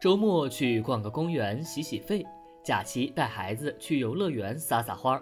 [0.00, 2.24] 周末去逛个公园洗洗肺，
[2.62, 5.20] 假期带孩子去游乐园撒撒欢儿，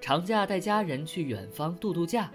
[0.00, 2.28] 长假带家人去远方度度假。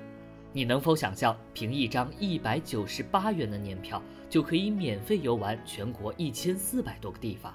[0.53, 7.53] 你能否想象，凭一张一百九十八元的年票，就可以免费游玩全国一千四百多个地方？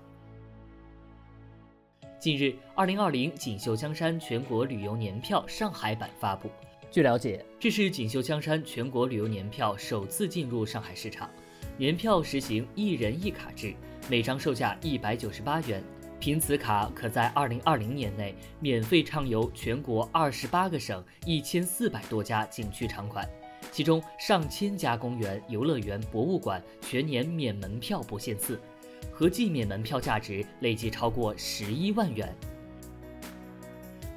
[2.18, 6.50] 近日，二零二零锦绣江山全国旅游年票上海版发布。
[6.91, 11.30] 据了解，这是锦绣江山全国旅游年票首次进入上海市场。
[11.79, 13.75] 年票实行一人一卡制，
[14.09, 15.83] 每张售价一百九十八元。
[16.19, 23.29] 凭此卡，可在二零二零年内免费畅游全国二十八个省、一千四百多家景区场馆，
[23.70, 28.59] 其中上千家公园、游乐园、博物馆全年免门票不限次，
[29.12, 32.34] 合计免门票价值累计超过十一万元。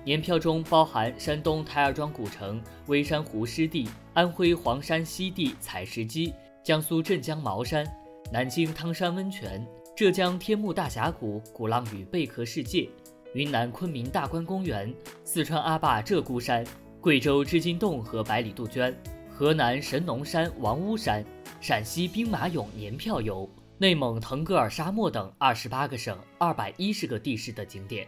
[0.06, 7.86] 年票中包含山东台儿庄古城、微山湖湿地、安徽黄山西地采石矶、江苏镇江茅山、
[8.32, 9.64] 南京汤山温泉、
[10.00, 12.90] 浙江天目大峡谷、鼓浪屿贝壳世界、
[13.34, 16.66] 云南昆明大观公园、四川阿坝鹧鸪山、
[17.02, 18.98] 贵州织金洞和百里杜鹃、
[19.30, 21.22] 河南神农山王屋山、
[21.60, 23.46] 陕西兵马俑年票游、
[23.78, 28.08] 内蒙腾格尔沙漠等二十八个省、二百一十个地市的景点。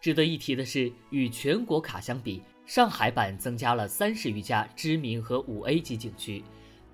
[0.00, 6.42] 值得一提的是，与全国卡相比，上海版增加了三十余家知名和五 A 级景区，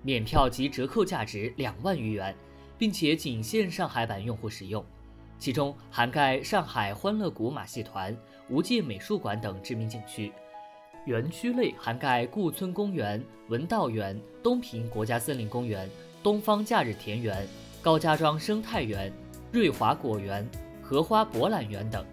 [0.01, 2.35] 免票及折扣价值两万余元，
[2.77, 4.83] 并且仅限上海版用户使用。
[5.39, 8.15] 其中涵盖上海欢乐谷马戏团、
[8.49, 10.31] 无界美术馆等知名景区。
[11.05, 15.89] 园区类涵盖顾村公园、文道园、东平国家森林公园、
[16.21, 17.47] 东方假日田园、
[17.81, 19.11] 高家庄生态园、
[19.51, 20.45] 瑞华果园、
[20.81, 22.05] 荷花博览园等。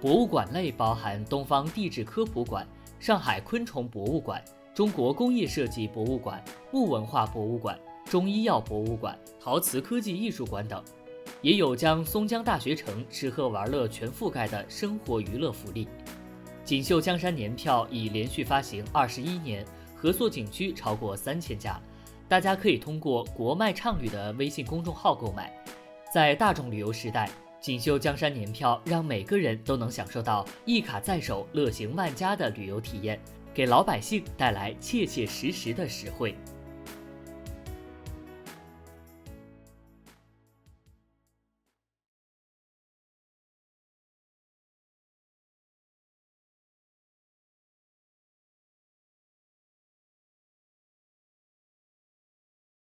[0.00, 2.66] 博物馆类包含东方地质科普馆、
[2.98, 4.42] 上海昆虫博物馆、
[4.74, 7.78] 中国工业设计博物馆、木文化博物馆、
[8.10, 10.82] 中医药博物馆、陶瓷科技艺术馆等，
[11.42, 15.86] 也有将松江大学城吃喝玩乐全覆盖的生活娱乐福利。
[16.64, 21.80] 锦绣江山年票已连续发行二十一年，合作景区超过三千家，
[22.28, 25.52] 大家可以通过“国脉畅旅”的微信公众号购买。
[26.12, 27.30] 在大众旅游时代。
[27.60, 33.20] 锦绣江山年票让每个人都能享受到一卡在手、乐行万家的旅游体验，
[33.52, 36.34] 给老百姓带来切切实实的实惠。